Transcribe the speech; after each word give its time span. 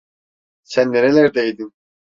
Sen 0.63 0.91
nerelerdeydin? 0.93 1.73